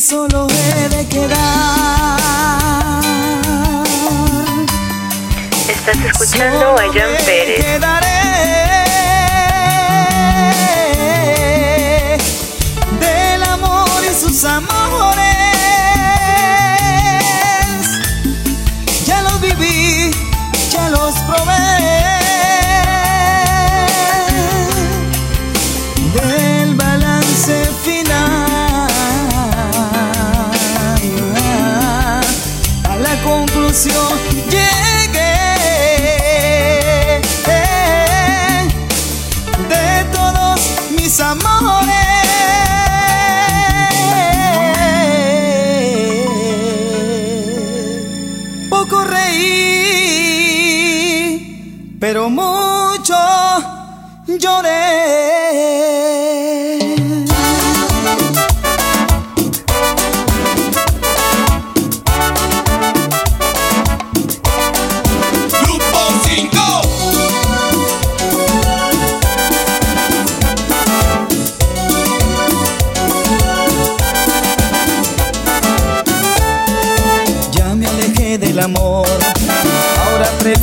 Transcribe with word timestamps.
solo 0.00 0.46
he 0.48 0.88
de 0.88 1.06
quedar. 1.08 2.20
Estás 5.68 5.96
escuchando 5.96 6.74
a 6.74 6.92
Jan 6.92 7.16
Pérez. 7.26 7.99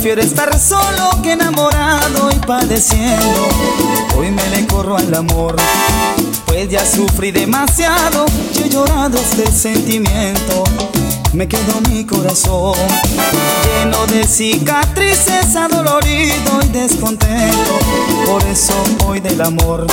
Prefiero 0.00 0.22
estar 0.22 0.56
solo 0.60 1.10
que 1.24 1.32
enamorado 1.32 2.30
y 2.30 2.38
padeciendo. 2.46 3.48
Hoy 4.16 4.30
me 4.30 4.48
le 4.50 4.64
corro 4.68 4.96
al 4.96 5.12
amor. 5.12 5.56
Ya 6.66 6.84
sufrí 6.84 7.30
demasiado 7.30 8.26
y 8.52 8.64
he 8.64 8.68
llorado 8.68 9.16
este 9.16 9.46
sentimiento. 9.50 10.64
Me 11.32 11.46
quedó 11.46 11.80
mi 11.88 12.04
corazón 12.04 12.74
lleno 13.64 14.04
de 14.08 14.26
cicatrices, 14.26 15.54
adolorido 15.54 16.60
y 16.64 16.68
descontento. 16.68 17.78
Por 18.26 18.42
eso 18.42 18.74
hoy 19.06 19.20
del 19.20 19.40
amor 19.40 19.86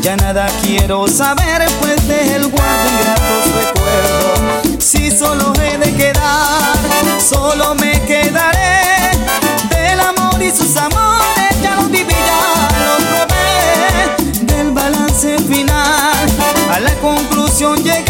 ya 0.00 0.16
nada 0.16 0.46
quiero 0.62 1.08
saber, 1.08 1.68
pues 1.80 2.06
de 2.06 2.36
él 2.36 2.46
guardo 2.46 2.90
ingratos 2.90 3.64
recuerdos. 3.64 4.84
Si 4.84 5.10
solo 5.10 5.52
he 5.60 5.78
de 5.78 5.92
quedar, 5.94 6.76
solo 7.20 7.74
me 7.74 8.00
quedaré 8.02 9.10
del 9.68 10.00
amor 10.00 10.40
y 10.40 10.50
sus 10.52 10.76
amores. 10.76 11.60
Ya 11.60 11.74
los 11.74 11.90
la 16.80 16.94
conclusión 17.00 17.76
llegué. 17.82 18.07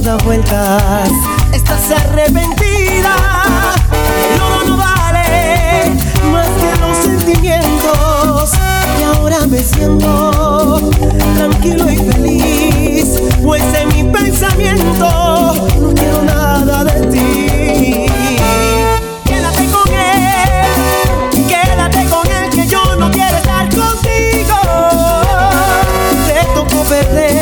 Da 0.00 0.16
vueltas. 0.16 1.08
Estás 1.52 1.90
arrepentida, 1.90 3.14
el 4.32 4.40
oro 4.40 4.64
no 4.68 4.76
vale 4.76 5.92
más 6.32 6.48
que 6.60 6.70
los 6.80 6.96
sentimientos. 6.98 8.50
Y 8.98 9.02
ahora 9.02 9.46
me 9.46 9.58
siento 9.58 10.90
tranquilo 11.36 11.90
y 11.90 11.96
feliz, 11.96 13.20
pues 13.42 13.62
en 13.74 13.88
mi 13.88 14.04
pensamiento 14.12 15.68
no 15.80 15.94
quiero 15.94 16.22
nada 16.22 16.84
de 16.84 17.06
ti. 17.06 18.06
Quédate 19.24 19.66
con 19.70 19.88
él, 19.94 21.46
quédate 21.48 22.04
con 22.06 22.26
él, 22.26 22.50
que 22.50 22.66
yo 22.66 22.96
no 22.96 23.10
quiero 23.10 23.36
estar 23.36 23.68
contigo. 23.70 24.56
Te 26.26 26.44
tocó 26.54 26.82
perder, 26.84 27.35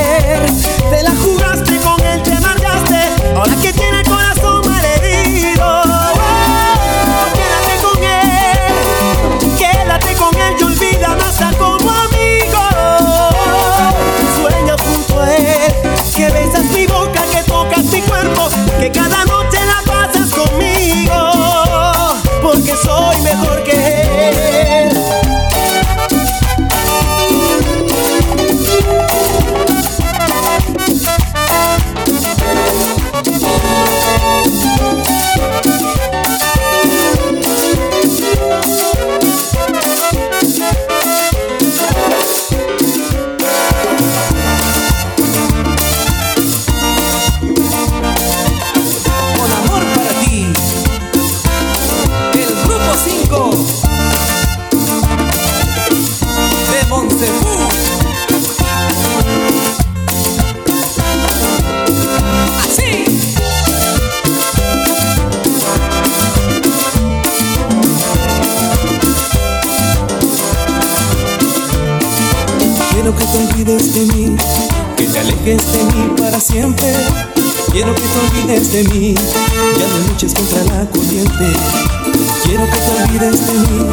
Quiero 82.43 82.65
que 82.67 82.77
te 82.77 83.03
olvides 83.03 83.47
de 83.47 83.53
mí, 83.53 83.87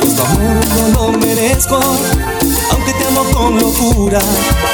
pues 0.00 0.16
tu 0.16 0.22
amor 0.22 0.66
no 0.74 1.12
lo 1.12 1.18
merezco. 1.18 1.78
Aunque 2.70 2.92
te 2.92 3.04
amo 3.06 3.24
con 3.32 3.60
locura, 3.60 4.20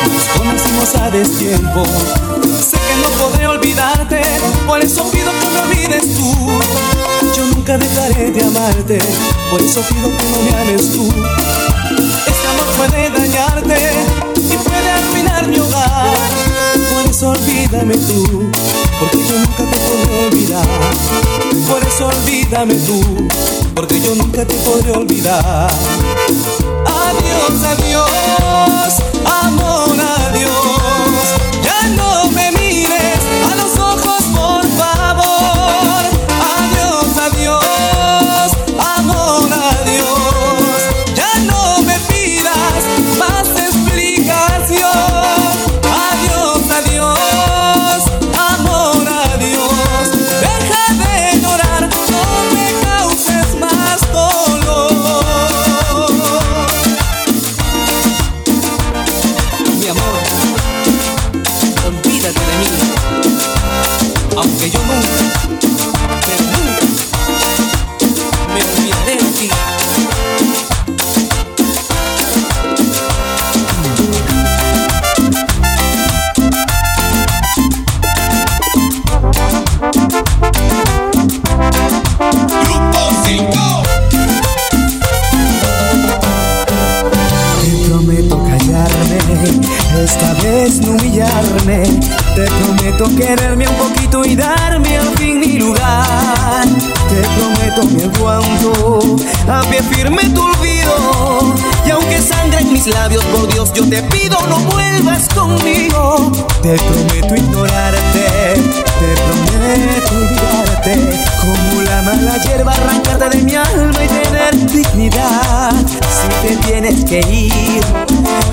nos 0.06 0.22
conocimos 0.38 0.94
a 0.94 1.10
destiempo. 1.10 1.82
Sé 2.44 2.76
que 2.76 2.96
no 3.02 3.08
podré 3.22 3.46
olvidarte, 3.48 4.22
por 4.66 4.80
eso 4.80 5.10
pido 5.10 5.32
que 5.40 5.48
me 5.50 5.60
olvides 5.60 6.14
tú. 6.14 6.32
Yo 7.36 7.44
nunca 7.46 7.76
dejaré 7.76 8.30
de 8.30 8.44
amarte, 8.44 8.98
por 9.50 9.60
eso 9.60 9.80
pido 9.82 10.16
que 10.16 10.24
no 10.24 10.42
me 10.42 10.56
ames 10.62 10.92
tú. 10.92 11.08
Este 12.26 12.48
amor 12.48 12.66
puede 12.76 13.10
dañarte 13.10 13.92
y 14.36 14.56
puede 14.56 14.90
arruinar 14.90 15.48
mi 15.48 15.58
hogar. 15.58 16.39
Eso 17.20 17.32
olvídame 17.32 17.98
tú, 17.98 18.50
porque 18.98 19.18
yo 19.18 19.38
nunca 19.40 19.64
te 19.70 19.76
podré 19.76 20.26
olvidar. 20.26 20.66
Por 21.68 21.86
eso 21.86 22.06
olvídame 22.06 22.74
tú, 22.76 23.28
porque 23.74 24.00
yo 24.00 24.14
nunca 24.14 24.42
te 24.46 24.54
podré 24.54 24.92
olvidar. 24.92 25.70
Adiós, 26.86 27.62
adiós, 27.62 29.02
amor, 29.26 30.00
adiós. 30.00 30.79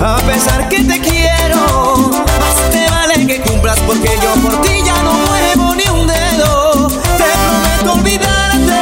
A 0.00 0.16
pesar 0.18 0.68
que 0.68 0.84
te 0.84 1.00
quiero, 1.00 2.10
más 2.38 2.70
te 2.70 2.88
vale 2.90 3.26
que 3.26 3.40
cumplas 3.40 3.78
porque 3.80 4.18
yo 4.22 4.32
por 4.40 4.60
ti 4.60 4.82
ya 4.84 5.02
no 5.02 5.12
muevo 5.12 5.74
ni 5.74 5.88
un 5.88 6.06
dedo. 6.06 6.88
Te 7.16 7.24
prometo 7.44 7.92
olvidarte, 7.94 8.80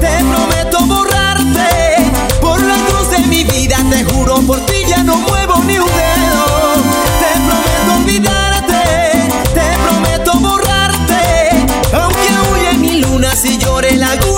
te 0.00 0.24
prometo 0.24 0.86
borrarte. 0.86 2.10
Por 2.40 2.62
la 2.62 2.76
cruz 2.86 3.10
de 3.10 3.18
mi 3.26 3.42
vida 3.44 3.78
te 3.90 4.04
juro 4.04 4.40
por 4.42 4.60
ti 4.66 4.84
ya 4.86 5.02
no 5.02 5.16
muevo 5.16 5.56
ni 5.64 5.78
un 5.78 5.86
dedo. 5.86 6.44
Te 7.20 7.32
prometo 7.46 7.96
olvidarte, 7.96 9.28
te 9.54 9.76
prometo 9.82 10.38
borrarte. 10.38 11.66
Aunque 11.92 12.28
huye 12.52 12.78
mi 12.78 13.00
luna 13.00 13.34
si 13.34 13.58
llore 13.58 13.92
lagunas 13.96 14.26
no 14.30 14.35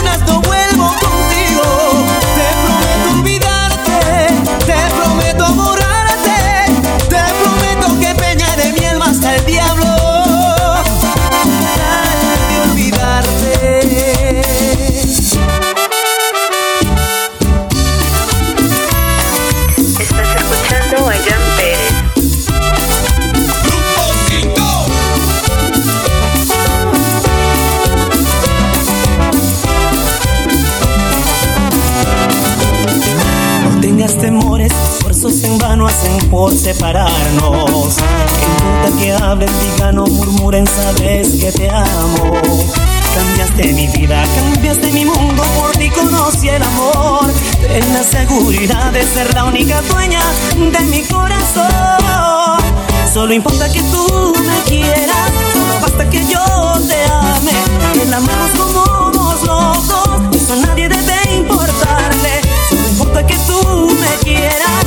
por 36.30 36.56
separarnos. 36.56 37.97
¿Qué 37.97 38.44
importa 38.44 39.00
que 39.00 39.12
hablen, 39.12 39.50
digan 39.61 39.99
o 39.99 40.06
murmuren, 40.06 40.66
sabes 40.66 41.28
que 41.40 41.52
te 41.52 41.70
amo. 41.70 42.40
Cambiaste 43.14 43.73
mi 43.73 43.87
vida, 43.88 44.23
cambiaste 44.35 44.92
mi 44.92 45.04
mundo, 45.04 45.42
por 45.58 45.73
ti 45.73 45.90
conocí 45.90 46.49
el 46.49 46.62
amor. 46.62 47.32
Ten 47.61 47.92
la 47.92 48.02
seguridad 48.02 48.92
de 48.92 49.02
ser 49.02 49.35
la 49.35 49.44
única 49.44 49.80
dueña 49.82 50.20
de 50.56 50.80
mi 50.87 51.02
corazón. 51.02 51.68
Solo 53.12 53.35
importa 53.35 53.70
que 53.73 53.80
tú 53.82 54.35
me 54.38 54.70
quieras, 54.70 55.30
solo 55.52 55.80
basta 55.80 56.08
que 56.11 56.25
yo 56.26 56.44
te 56.87 57.04
ame. 57.04 58.02
El 58.02 58.14
amarnos 58.14 58.50
como 58.50 59.11
los 59.12 59.42
dos, 59.42 60.37
eso 60.37 60.52
a 60.52 60.56
nadie 60.56 60.88
debe 60.88 61.37
importarle. 61.38 62.40
Solo 62.68 62.88
importa 62.88 63.26
que 63.26 63.37
tú 63.38 63.90
me 63.99 64.25
quieras, 64.25 64.85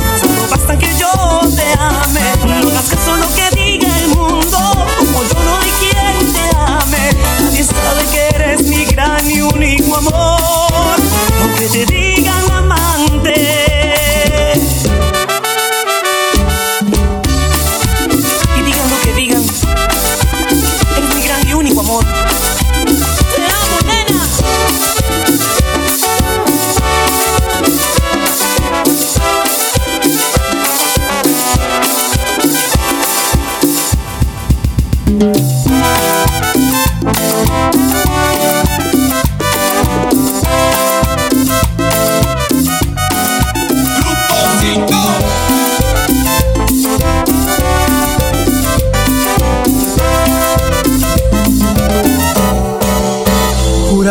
basta 0.52 0.76
que 0.76 0.90
yo 0.98 1.10
te 1.56 1.68
ame. 1.78 2.60
No 2.62 2.68
hagas 2.68 2.88
caso 2.90 3.16
lo 3.16 3.28
que 3.34 3.46
diga 3.56 3.88
el 3.98 4.08
mundo, 4.08 4.58
como 4.98 5.22
yo 5.24 5.38
no 5.44 5.56
hay 5.58 5.70
quien 5.80 6.32
te 6.32 6.46
ame. 6.56 7.04
Nadie 7.40 7.64
sabe 7.64 8.04
que 8.12 8.28
eres 8.36 8.62
mi 8.64 8.84
gran 8.84 9.30
y 9.30 9.40
único 9.40 9.96
amor, 9.96 10.61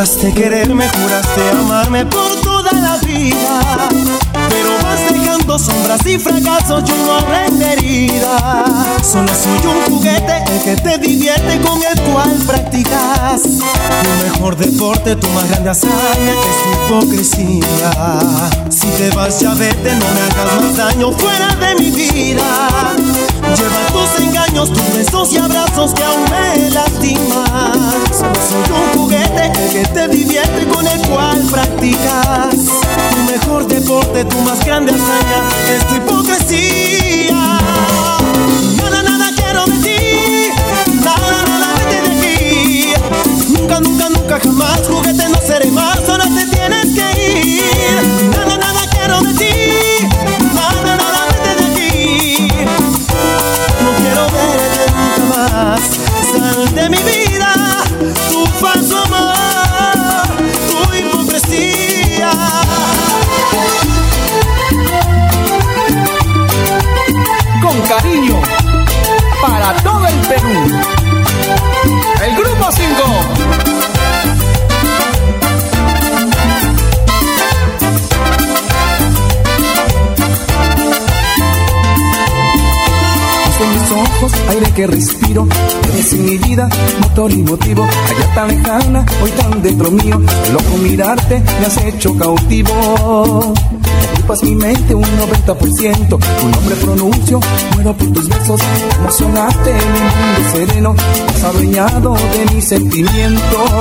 Juraste 0.01 0.33
quererme, 0.33 0.89
juraste 0.89 1.49
amarme 1.51 2.03
por 2.07 2.41
toda 2.41 2.71
la 2.71 2.97
vida. 3.05 3.87
Pero 4.49 4.71
vas 4.81 5.13
dejando 5.13 5.59
sombras 5.59 6.03
y 6.07 6.17
fracasos, 6.17 6.85
yo 6.85 6.95
no 7.05 7.17
aprendería. 7.19 8.65
Solo 9.03 9.27
soy 9.27 9.59
un 9.67 9.93
juguete, 9.93 10.43
el 10.47 10.63
que 10.63 10.75
te 10.81 10.97
divierte 10.97 11.61
con 11.61 11.79
el 11.83 12.01
cual 12.11 12.33
practicas. 12.47 13.43
Tu 13.43 14.23
mejor 14.23 14.57
deporte, 14.57 15.15
tu 15.17 15.27
más 15.29 15.47
grande 15.47 15.69
hazaña 15.69 16.31
es 16.31 16.63
tu 16.63 16.95
hipocresía. 16.95 17.91
Si 18.71 18.87
te 18.97 19.11
vas 19.11 19.39
ya 19.39 19.53
vete, 19.53 19.93
no 19.93 20.05
me 20.15 20.21
hagas 20.21 20.61
más 20.63 20.77
daño 20.77 21.11
fuera 21.11 21.55
de 21.57 21.75
mi 21.75 21.91
vida. 21.91 22.95
Lleva 23.57 23.85
tus 23.91 24.19
engaños, 24.23 24.71
tus 24.71 24.93
besos 24.95 25.33
y 25.33 25.37
abrazos 25.37 25.93
que 25.93 26.03
aún 26.03 26.23
me 26.29 26.69
lastimas. 26.69 28.17
Soy 28.17 28.63
un 28.73 28.99
juguete 28.99 29.51
que 29.73 29.85
te 29.93 30.07
divierte 30.07 30.67
con 30.67 30.87
el 30.87 31.01
cual 31.09 31.39
practicas. 31.51 32.55
Tu 32.55 33.31
mejor 33.31 33.67
deporte, 33.67 34.23
tu 34.25 34.37
más 34.39 34.63
grande 34.65 34.93
hazaña 34.93 35.49
es 35.75 35.87
tu 35.87 35.95
hipocresía. 35.95 37.59
Nada, 38.77 39.03
nada 39.03 39.31
quiero 39.35 39.65
de 39.65 39.77
ti. 39.79 40.49
Nada, 41.03 41.43
nada 41.45 41.73
vete 41.77 42.09
de 42.09 42.17
aquí. 42.17 42.93
Nunca, 43.49 43.79
nunca, 43.81 44.09
nunca 44.09 44.39
jamás 44.41 44.79
juguete 44.87 45.30
que 84.75 84.87
respiro, 84.87 85.47
eres 85.93 86.13
en 86.13 86.25
mi 86.25 86.37
vida, 86.37 86.69
motor 87.01 87.31
y 87.31 87.43
motivo, 87.43 87.83
allá 87.83 88.33
tan 88.35 88.47
lejana, 88.47 89.05
hoy 89.21 89.31
tan 89.31 89.61
dentro 89.61 89.91
mío, 89.91 90.19
loco 90.51 90.77
mirarte, 90.81 91.39
me 91.59 91.65
has 91.65 91.77
hecho 91.77 92.17
cautivo. 92.17 93.53
Ocupas 94.13 94.43
mi 94.43 94.55
mente 94.55 94.95
un 94.95 95.03
90%, 95.03 96.07
tu 96.07 96.47
nombre 96.47 96.75
pronuncio, 96.75 97.39
muero 97.73 97.97
por 97.97 98.13
tus 98.13 98.29
besos, 98.29 98.61
emocionaste 98.99 99.71
en 99.71 99.91
mundo 99.91 100.51
sereno, 100.53 100.95
has 101.27 101.43
adueñado 101.43 102.13
de 102.13 102.55
mis 102.55 102.65
sentimientos. 102.65 103.71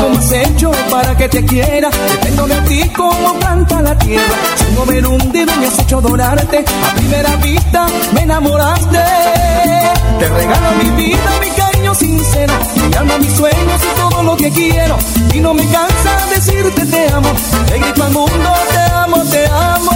¿Cómo 0.00 0.18
has 0.18 0.32
hecho 0.32 0.70
para 0.90 1.14
que 1.16 1.28
te 1.28 1.44
quiera? 1.44 1.90
Dependo 1.90 2.46
de 2.46 2.60
ti 2.62 2.88
como 2.96 3.34
planta 3.38 3.82
la 3.82 3.96
tierra. 3.98 4.34
Sin 4.56 4.74
mover 4.74 5.06
un 5.06 5.30
dedo 5.30 5.54
me 5.56 5.66
has 5.66 5.78
hecho 5.78 5.98
adorarte. 5.98 6.58
A 6.58 6.94
primera 6.94 7.36
vista 7.36 7.86
me 8.14 8.22
enamoraste. 8.22 8.98
Te 10.18 10.28
regalo 10.28 10.70
mi 10.82 10.90
vida, 11.02 11.30
mi 11.40 11.50
cariño 11.50 11.94
sincero. 11.94 12.54
Mi 12.88 12.96
alma, 12.96 13.18
mis 13.18 13.32
sueños 13.32 13.80
y 13.82 14.00
todo 14.00 14.22
lo 14.22 14.36
que 14.36 14.50
quiero. 14.50 14.96
Y 15.34 15.40
no 15.40 15.52
me 15.52 15.66
cansa 15.66 16.26
decirte 16.34 16.86
te 16.86 17.08
amo. 17.12 17.28
Te 17.68 17.78
grito 17.78 18.02
al 18.02 18.12
mundo, 18.12 18.52
te 18.72 18.92
amo, 18.92 19.22
te 19.24 19.46
amo. 19.46 19.90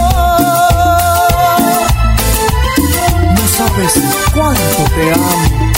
No 3.35 3.47
sabes 3.57 3.93
cuánto 4.33 4.83
te 4.95 5.13
amo. 5.13 5.74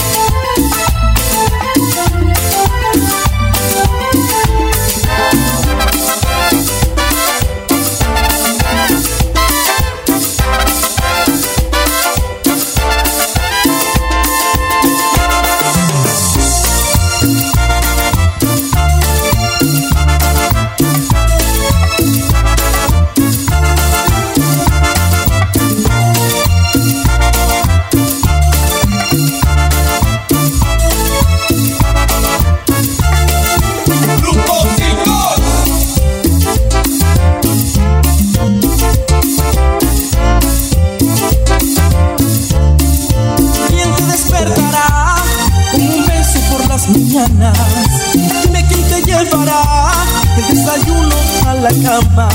Cama. 51.82 52.28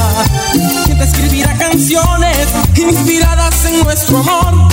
¿Quién 0.85 0.97
te 0.97 1.03
escribirá 1.03 1.57
canciones 1.57 2.47
inspiradas 2.75 3.65
en 3.65 3.83
nuestro 3.83 4.19
amor? 4.19 4.69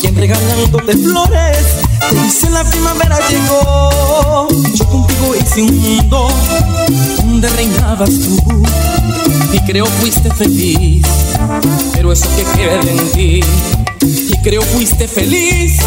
¿Quién 0.00 0.16
regalándote 0.16 0.96
flores 0.96 1.66
te 2.08 2.14
dice 2.22 2.50
la 2.50 2.64
primavera 2.64 3.18
llegó? 3.28 4.48
Yo 4.74 4.86
contigo 4.86 5.34
hice 5.34 5.62
un 5.62 5.78
mundo 5.78 6.28
donde 7.18 7.48
reinabas 7.48 8.10
tú 8.10 8.62
y 9.52 9.60
creo 9.60 9.86
fuiste 9.86 10.30
feliz, 10.30 11.02
pero 11.92 12.12
eso 12.12 12.28
que 12.36 12.44
queda 12.56 12.80
en 12.80 13.12
ti. 13.12 13.40
Y 14.00 14.36
creo 14.42 14.62
fuiste 14.62 15.08
feliz, 15.08 15.78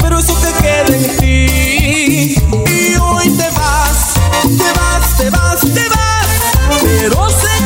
pero 0.00 0.18
eso 0.18 0.34
que 0.40 0.62
queda 0.62 0.96
en 0.96 1.16
ti. 1.18 2.34
Y 2.66 2.96
hoy 2.96 3.28
te 3.30 3.50
vas, 3.50 4.14
te 4.42 4.72
vas, 4.78 5.18
te 5.18 5.30
vas, 5.30 5.60
te 5.60 5.88
vas. 5.88 6.07
Pero 6.68 7.28
sé 7.30 7.57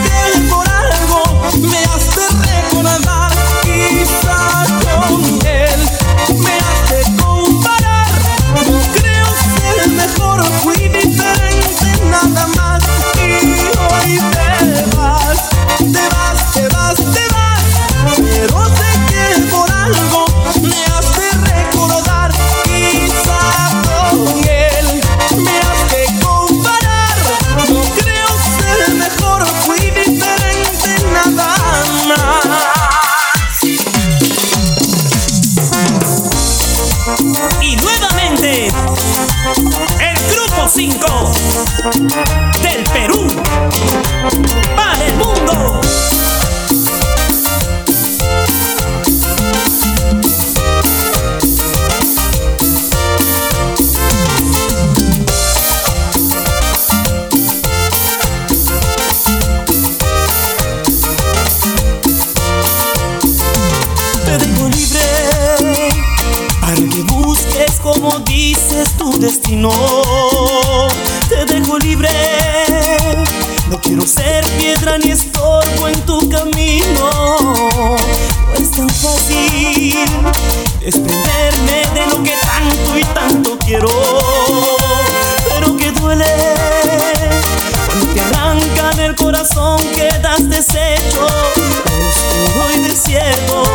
corazón 89.43 89.79
quedas 89.97 90.49
deshecho, 90.49 91.27
oscuro 91.27 92.71
y 92.77 92.79
desierto. 92.85 93.72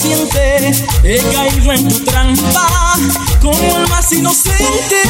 He 0.00 1.18
caído 1.32 1.72
en 1.72 1.88
tu 1.88 2.04
trampa 2.04 2.94
como 3.42 3.76
el 3.78 3.88
más 3.88 4.12
inocente. 4.12 5.02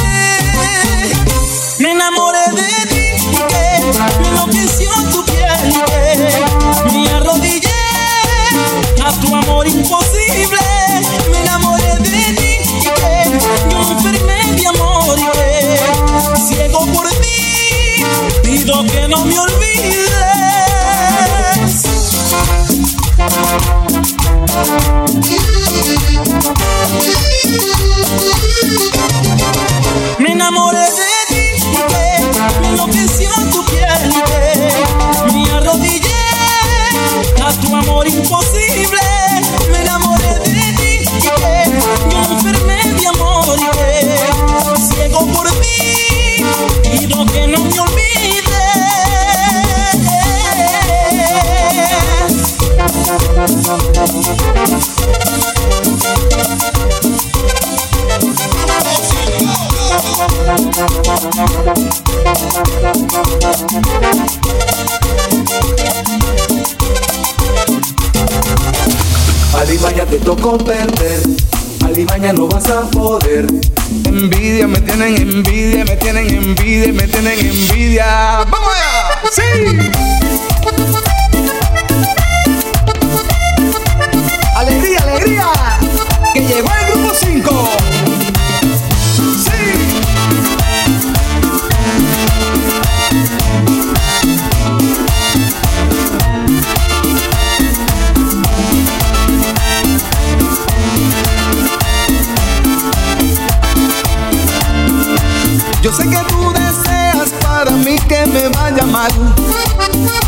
Me 1.77 1.91
enamoré 1.91 2.39
de 2.55 2.85
ti 2.87 3.08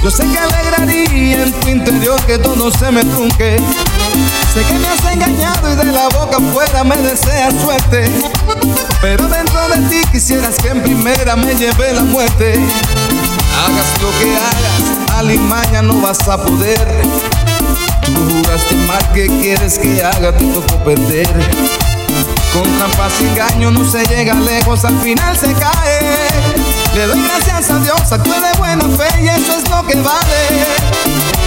Yo 0.04 0.10
sé 0.10 0.26
que 0.28 0.38
alegraría 0.40 1.44
en 1.44 1.54
tu 1.54 1.70
interior 1.70 2.20
que 2.26 2.40
todo 2.40 2.72
se 2.72 2.92
me 2.92 3.04
trunque. 3.04 3.58
Sé 4.52 4.64
que 4.66 4.74
me 4.80 4.88
has 4.88 5.14
engañado 5.14 5.72
y 5.72 5.76
de 5.76 5.86
la 5.86 6.10
boca 6.10 6.38
afuera 6.38 6.84
me 6.84 6.98
deseas 6.98 7.54
suerte. 7.62 8.12
Pero 9.00 9.28
dentro 9.28 9.70
de 9.70 9.78
ti 9.90 10.02
quisieras 10.12 10.56
que 10.58 10.70
en 10.70 10.82
primera 10.82 11.36
me 11.36 11.54
lleve 11.54 11.94
la 11.94 12.04
muerte. 12.04 12.56
Hagas 13.64 14.02
lo 14.02 14.10
que 14.20 14.36
hagas, 14.36 15.18
alimaña 15.18 15.84
no 15.84 16.02
vas 16.02 16.28
a 16.28 16.44
poder. 16.44 17.04
Tú 18.04 18.28
juraste 18.28 18.76
mal 18.88 19.08
que 19.14 19.28
quieres 19.28 19.78
que 19.78 20.04
haga, 20.04 20.36
te 20.36 20.46
tocó 20.46 20.84
perder. 20.84 21.30
Con 22.54 22.64
trampas 22.80 23.14
y 23.22 23.28
engaño 23.28 23.70
no 23.70 23.90
se 23.90 24.04
llega 24.08 24.34
lejos, 24.34 24.84
al 24.84 25.00
final 25.00 25.38
se 25.38 25.54
cae. 25.54 26.71
Le 26.94 27.06
doy 27.06 27.22
gracias 27.24 27.70
a 27.70 27.80
Dios, 27.80 28.12
actué 28.12 28.40
de 28.42 28.58
buena 28.58 28.84
fe 28.98 29.08
y 29.22 29.28
eso 29.28 29.58
es 29.58 29.70
lo 29.70 29.86
que 29.88 29.96
vale. 29.96 30.66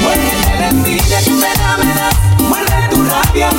Muerde 0.00 0.58
la 0.58 0.68
envidia 0.68 1.18
que 1.18 1.30
pena 1.30 1.76
me 1.76 1.94
das, 1.94 2.14
muerde 2.48 2.88
tu 2.90 3.04
rabia. 3.04 3.50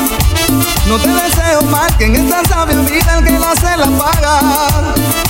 No 0.88 0.98
te 0.98 1.10
deseo 1.10 1.62
mal, 1.64 1.96
que 1.98 2.06
en 2.06 2.16
esta 2.16 2.44
sabia 2.46 2.76
vida 2.80 3.18
el 3.20 3.24
que 3.24 3.32
la 3.38 3.52
hace 3.52 3.78
la 3.78 3.86
paga. 3.86 4.42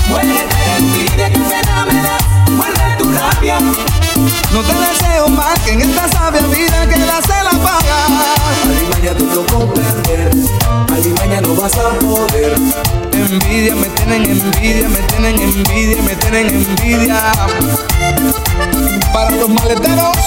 Muerde 0.07 0.33
la 0.33 0.77
envidia 0.77 1.29
que 1.29 1.39
pena 1.39 1.85
me 1.85 2.01
das, 2.01 2.23
muerde 2.51 2.95
tu 2.99 3.11
rabia. 3.11 3.59
No 4.53 4.61
te 4.61 4.73
deseo 4.73 5.27
mal, 5.27 5.59
que 5.65 5.71
en 5.73 5.81
esta 5.81 6.07
sabia 6.07 6.41
vida 6.47 6.83
el 6.83 6.89
que 6.89 6.97
la 6.97 7.17
hace 7.17 7.43
la 7.43 7.51
paga. 7.51 8.05
Alimaña 8.63 9.13
te 9.13 9.23
tocó 9.25 9.73
perder, 9.73 10.31
Alimaña 10.93 11.41
no 11.41 11.55
vas 11.55 11.77
a 11.77 11.89
poder. 11.99 13.04
Envidia, 13.31 13.75
me 13.75 13.87
tienen 13.89 14.23
envidia, 14.29 14.87
me 14.87 14.99
tienen 15.07 15.39
envidia, 15.39 16.01
me 16.03 16.15
tienen 16.15 16.47
envidia. 16.47 17.31
Para 19.11 19.31
los 19.31 19.49
maleteros, 19.49 20.17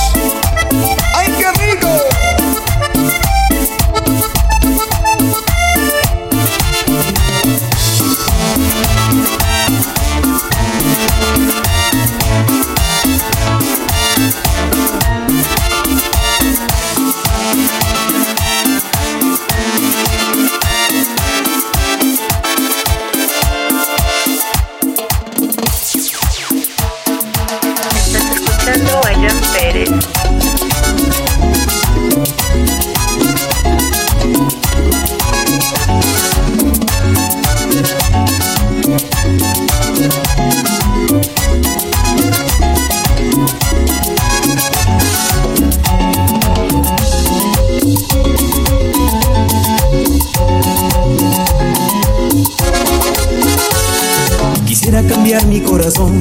cambiar 55.09 55.45
mi 55.47 55.61
corazón 55.61 56.21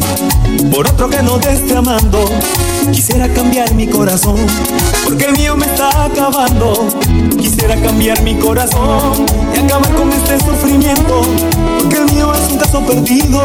por 0.72 0.88
otro 0.88 1.10
que 1.10 1.22
no 1.22 1.38
te 1.40 1.52
esté 1.52 1.76
amando. 1.76 2.26
Quisiera 2.92 3.28
cambiar 3.34 3.74
mi 3.74 3.88
corazón 3.88 4.38
porque 5.04 5.26
el 5.26 5.34
mío 5.34 5.56
me 5.58 5.66
está 5.66 6.06
acabando. 6.06 6.88
Quisiera 7.38 7.76
cambiar 7.82 8.22
mi 8.24 8.36
corazón 8.36 9.26
y 9.54 9.60
acabar 9.60 9.94
con 9.94 10.12
este 10.12 10.40
sufrimiento 10.40 11.22
porque 11.80 11.98
el 11.98 12.06
mío 12.14 12.34
es 12.34 12.52
un 12.52 12.58
caso 12.58 12.86
perdido. 12.86 13.44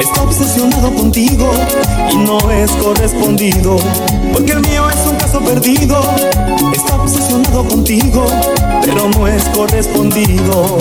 Está 0.00 0.22
obsesionado 0.22 0.94
contigo 0.94 1.50
y 2.12 2.16
no 2.16 2.38
es 2.50 2.70
correspondido 2.72 3.76
porque 4.32 4.52
el 4.52 4.60
mío 4.60 4.88
es 4.88 5.06
un 5.06 5.16
caso 5.16 5.40
perdido. 5.40 6.00
Está 6.72 6.96
obsesionado 6.96 7.64
contigo 7.66 8.26
pero 8.82 9.08
no 9.08 9.26
es 9.26 9.42
correspondido. 9.54 10.78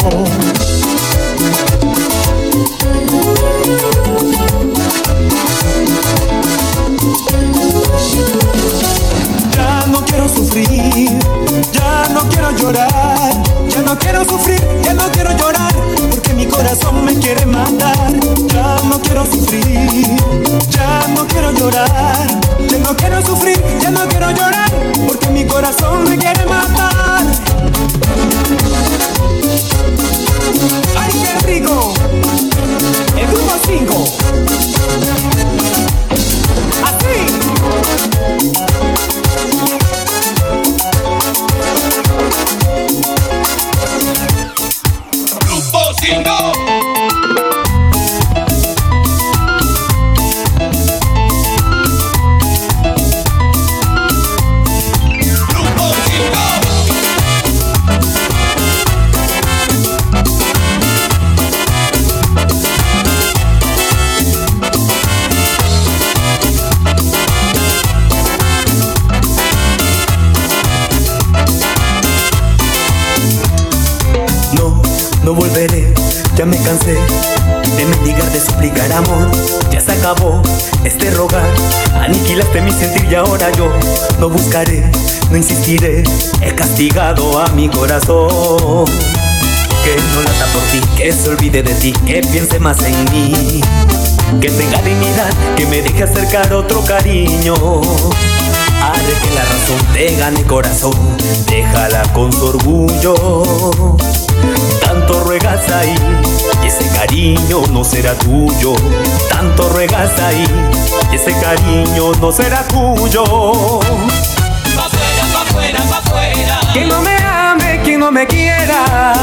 Ya 9.55 9.85
no 9.87 10.05
quiero 10.05 10.29
sufrir, 10.29 11.09
ya 11.71 12.07
no 12.13 12.27
quiero 12.29 12.51
llorar, 12.51 13.33
ya 13.69 13.81
no 13.81 13.97
quiero 13.97 14.23
sufrir, 14.25 14.61
ya 14.83 14.93
no 14.93 15.03
quiero 15.11 15.31
llorar, 15.37 15.73
porque 16.11 16.33
mi 16.33 16.45
corazón 16.45 17.05
me 17.05 17.15
quiere 17.17 17.45
matar. 17.45 18.13
Ya 18.47 18.77
no 18.89 18.99
quiero 19.01 19.25
sufrir, 19.25 20.05
ya 20.69 21.07
no 21.15 21.25
quiero 21.27 21.51
llorar, 21.51 22.27
ya 22.69 22.77
no 22.79 22.95
quiero 22.95 23.25
sufrir, 23.25 23.61
ya 23.81 23.91
no 23.91 24.07
quiero 24.07 24.31
llorar, 24.31 24.71
porque 25.07 25.29
mi 25.29 25.45
corazón 25.45 26.03
me 26.09 26.17
quiere 26.17 26.45
matar. 26.45 27.25
¡Ay, 30.97 31.11
qué 31.21 31.45
rico! 31.45 31.93
El 33.15 33.27
grupo 33.27 33.53
5. 33.67 34.28
Corazón. 87.89 88.85
Que 89.83 89.95
no 90.13 90.21
lata 90.21 90.45
por 90.53 90.61
ti, 90.71 90.79
que 90.95 91.11
se 91.11 91.29
olvide 91.29 91.63
de 91.63 91.73
ti, 91.73 91.91
que 92.05 92.21
piense 92.21 92.59
más 92.59 92.77
en 92.83 93.03
mí. 93.11 93.61
Que 94.39 94.49
tenga 94.51 94.79
dignidad, 94.83 95.31
que 95.57 95.65
me 95.65 95.81
deje 95.81 96.03
acercar 96.03 96.53
otro 96.53 96.83
cariño. 96.85 97.55
Haré 97.55 99.13
que 99.23 99.33
la 99.33 99.43
razón 99.43 99.93
te 99.93 100.15
gane 100.17 100.43
corazón, 100.43 100.93
déjala 101.47 102.03
con 102.13 102.31
su 102.31 102.45
orgullo. 102.45 103.15
Tanto 104.85 105.23
ruegas 105.23 105.67
ahí, 105.71 105.95
y 106.63 106.67
ese 106.67 106.87
cariño 106.95 107.61
no 107.71 107.83
será 107.83 108.13
tuyo. 108.13 108.73
Tanto 109.31 109.67
ruegas 109.69 110.11
ahí, 110.19 110.45
y 111.11 111.15
ese 111.15 111.33
cariño 111.39 112.11
no 112.21 112.31
será 112.31 112.63
tuyo. 112.67 113.23
Pa' 114.75 114.85
afuera, 114.85 115.23
pa' 115.33 115.41
afuera, 115.41 115.83
pa' 115.89 115.97
afuera. 115.97 116.59
Quien 116.71 116.87
no 116.87 117.01
me 117.01 117.18
no 117.99 118.11
me 118.11 118.25
quiera. 118.25 119.13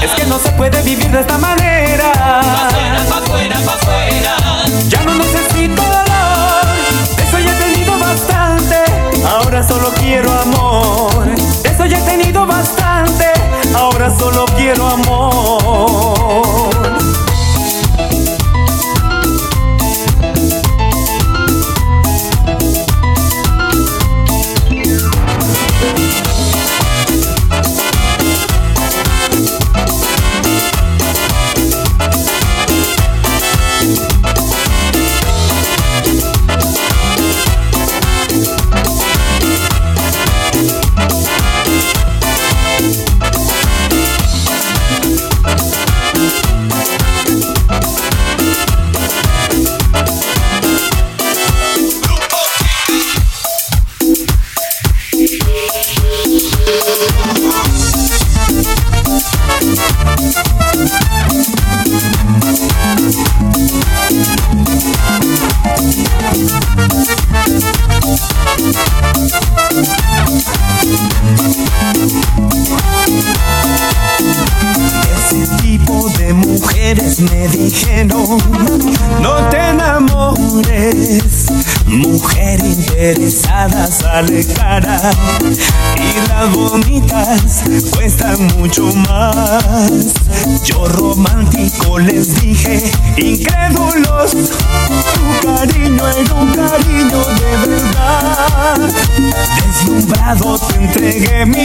Es 0.00 0.12
que 0.12 0.24
no 0.26 0.38
se 0.38 0.50
puede 0.52 0.80
vivir 0.82 1.10
de 1.10 1.20
esta 1.20 1.36
manera. 1.36 2.40
Ya 4.86 5.02
no 5.02 5.14
necesito 5.14 5.82
dolor, 5.82 6.66
eso 7.18 7.38
ya 7.38 7.52
he 7.52 7.72
tenido 7.72 7.98
bastante. 7.98 8.76
Ahora 9.26 9.66
solo 9.66 9.92
quiero 9.94 10.32
amor, 10.40 11.28
eso 11.64 11.84
ya 11.86 11.98
he 11.98 12.02
tenido 12.02 12.46
bastante. 12.46 13.26
Ahora 13.74 14.10
solo 14.16 14.46
quiero 14.56 14.86
amor. 14.86 16.38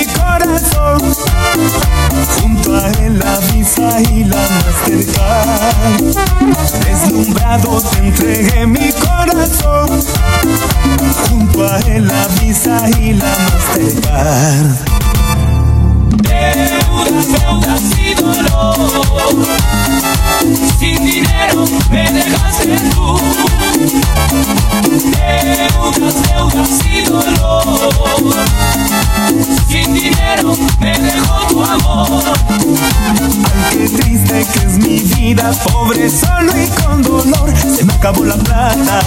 Corazón 0.05 1.15
junto 2.39 2.75
a 2.75 2.89
él 3.03 3.19
la 3.19 3.39
visa 3.53 4.01
y 4.11 4.23
la 4.23 4.37
Mastercard. 4.65 6.01
Deslumbrado 6.85 7.81
te 7.81 7.97
entregué 7.99 8.65
mi 8.67 8.91
corazón, 8.93 10.03
junto 11.29 11.67
a 11.67 11.79
él 11.81 12.07
la 12.07 12.27
visa 12.41 12.89
y 12.99 13.13
la 13.13 13.35
Mastercard. 13.51 14.67
Deudas, 16.21 17.27
deudas 17.27 17.81
y 17.99 18.13
dolor. 18.15 19.47
Sin 20.79 21.05
dinero 21.05 21.65
me 21.89 22.11
dejaste 22.11 22.77
tú. 22.91 23.19
Deudas, 24.91 26.15
deudas 26.23 26.85
y 26.85 27.01
dolor. 27.03 28.33
Sin 29.67 29.93
dinero 29.93 30.55
me 30.79 30.99
dejó 30.99 31.47
tu 31.47 31.63
amor. 31.63 32.23
Ay, 33.69 33.77
qué 33.77 33.89
triste 33.89 34.45
que 34.53 34.59
es 34.67 34.77
mi 34.77 34.99
vida, 34.99 35.51
pobre, 35.63 36.09
solo 36.09 36.51
y 36.61 36.67
con 36.81 37.01
dolor. 37.01 37.53
Se 37.57 37.83
me 37.85 37.93
acabó 37.93 38.23
la 38.25 38.35
plata, 38.35 39.01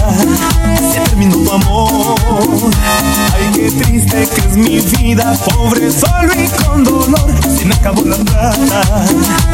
se 0.91 0.99
terminó 1.01 1.37
tu 1.37 1.51
amor. 1.51 2.15
Ay, 3.33 3.51
qué 3.53 3.71
triste 3.71 4.27
que 4.27 4.41
es 4.41 4.57
mi 4.57 4.79
vida, 4.79 5.33
pobre, 5.45 5.91
solo 5.91 6.33
y 6.33 6.47
con 6.63 6.83
dolor. 6.83 7.31
Se 7.57 7.65
me 7.65 7.75
acabó 7.75 8.01
la 8.03 8.17
plata, 8.17 9.05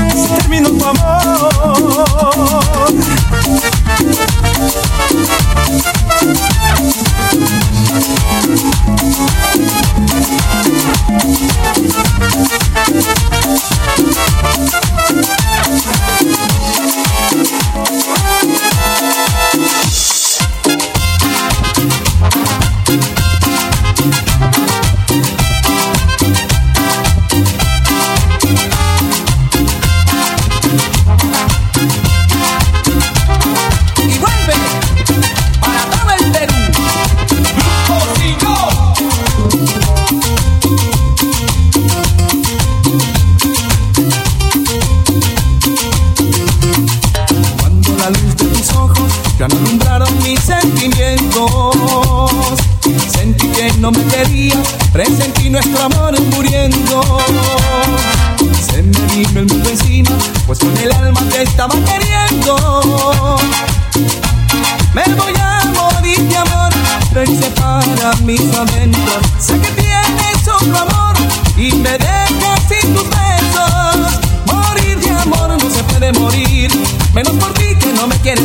se 0.09 0.27
terminó 0.37 0.69
tu 0.71 0.85
amor. 0.85 1.72
Y 1.73 2.13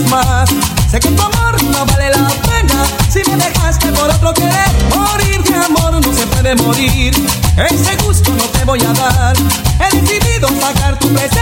más. 0.08 0.48
Sé 0.90 0.98
que 1.00 1.10
tu 1.10 1.22
amor 1.22 1.62
no 1.64 1.86
vale 1.86 2.10
la 2.10 2.28
pena 2.48 2.84
si 3.08 3.20
me 3.30 3.36
dejaste 3.36 3.92
por 3.92 4.08
otro 4.10 4.32
querer. 4.34 4.70
Morir 4.96 5.42
de 5.42 5.54
amor 5.56 6.04
no 6.04 6.12
se 6.14 6.26
puede 6.26 6.54
morir, 6.56 7.14
ese 7.56 7.96
gusto 8.04 8.32
no 8.32 8.44
te 8.44 8.64
voy 8.64 8.80
a 8.82 8.92
dar. 8.92 9.36
He 9.80 9.96
decidido 9.96 10.48
sacar 10.60 10.98
tu 10.98 11.08
presencia 11.08 11.37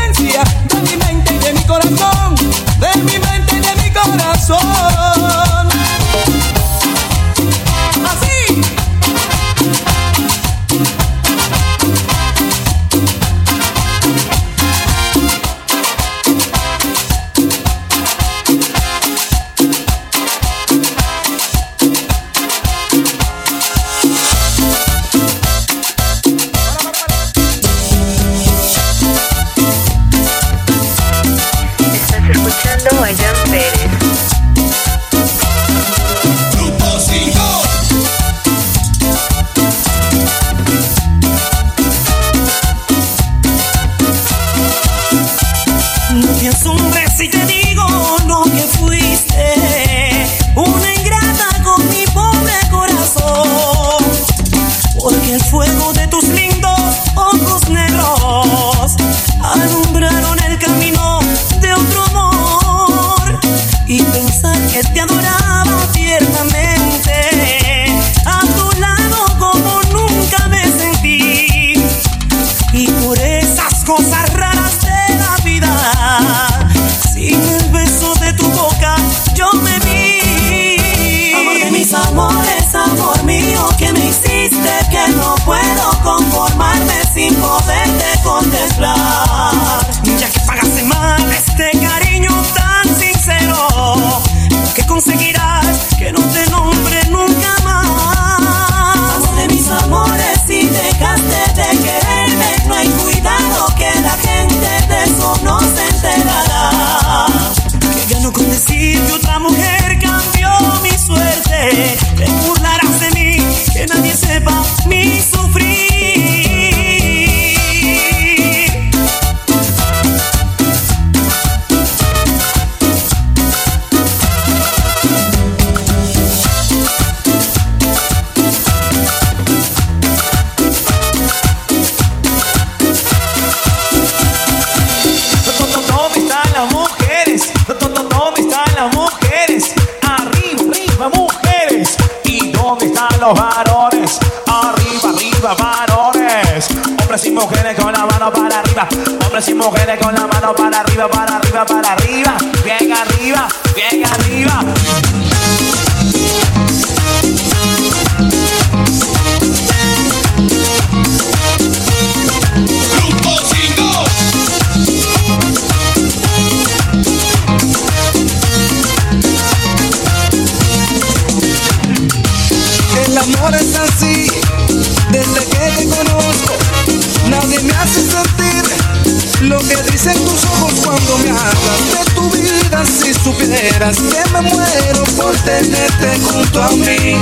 Vieras 183.79 183.99
que 183.99 184.31
me 184.33 184.41
muero 184.41 185.05
por 185.19 185.37
tenerte 185.37 186.19
junto 186.23 186.63
a 186.63 186.71
mí. 186.71 187.21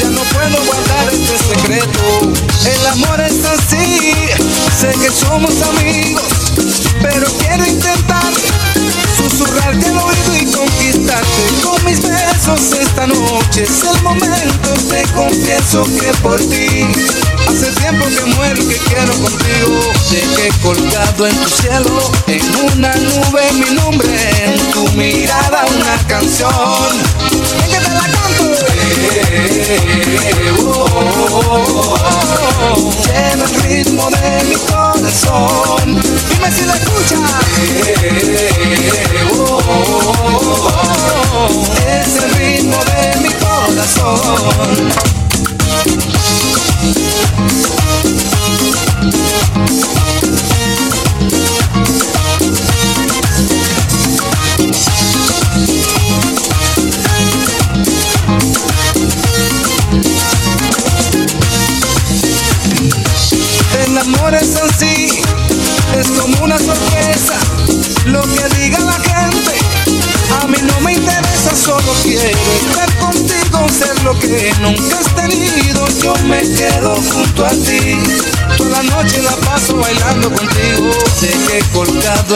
Ya 0.00 0.08
no 0.08 0.22
puedo 0.22 0.64
guardar 0.64 1.12
este 1.12 1.36
secreto. 1.36 2.32
El 2.64 2.86
amor 2.86 3.20
es 3.20 3.44
así, 3.44 4.10
sé 4.80 4.92
que 4.98 5.10
somos 5.10 5.60
amigos, 5.60 6.24
pero 7.02 7.26
quiero 7.40 7.66
intentar 7.66 8.32
susurrarte 9.14 9.88
al 9.88 9.98
oído 9.98 10.36
y 10.40 10.46
conquistarte 10.46 11.42
con 11.62 11.84
mis 11.84 12.00
besos 12.00 12.72
esta 12.80 13.06
noche. 13.06 13.64
Es 13.64 13.84
el 13.84 14.02
momento, 14.02 14.72
te 14.88 15.02
confieso 15.12 15.84
que 15.84 16.12
por 16.22 16.38
ti 16.38 16.86
Hace 17.48 17.72
tiempo 17.80 18.06
que 18.06 18.24
muero 18.36 18.62
y 18.62 18.66
que 18.66 18.78
quiero 18.78 19.12
contigo. 19.14 19.80
Dejé 20.10 20.50
colgado 20.62 21.26
en 21.26 21.36
tu 21.36 21.48
cielo, 21.48 22.12
en 22.26 22.42
una 22.74 22.94
nube 22.94 23.52
mi 23.54 23.74
nombre, 23.74 24.30
en 24.44 24.70
tu 24.72 24.88
mirada 24.92 25.64
una 25.66 25.96
canción. 26.06 26.50
¿En 27.30 27.70
que 27.70 27.78
te 27.78 27.90
la 27.90 28.00
canto? 28.00 28.44
Llevo, 30.40 30.84
el 33.14 33.40
ritmo 33.62 34.10
de 34.10 34.44
mi 34.44 34.56
corazón. 34.56 36.00
Dime 36.28 36.50
si 36.50 36.64
la 36.64 36.74
escuchas. 36.74 37.20
Es 41.86 42.22
el 42.22 42.30
ritmo 42.34 42.78
de 42.84 43.20
mi 43.20 43.30
corazón. 43.34 45.29
Thank 49.62 50.09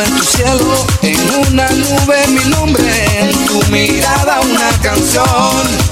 en 0.02 0.16
tu 0.16 0.24
cielo, 0.24 0.86
en 1.02 1.16
una 1.48 1.68
nube 1.68 2.26
mi 2.28 2.44
nombre, 2.50 3.06
en 3.20 3.46
tu 3.46 3.62
mirada 3.70 4.40
una 4.40 4.70
canción. 4.82 5.83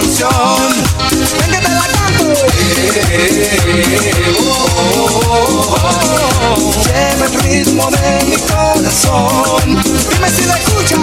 Canción. 0.00 0.30
Ven 1.40 1.50
que 1.50 1.58
te 1.58 1.68
la 1.68 1.86
canto. 1.94 2.26
Lleva 6.84 7.24
el 7.26 7.32
mi 8.26 8.36
corazón. 8.36 9.66
Dime 10.10 10.28
si 10.30 10.44
la 10.44 10.56
escuchas. 10.58 10.98